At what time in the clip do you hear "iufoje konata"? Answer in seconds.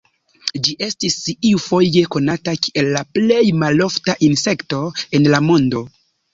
1.49-2.55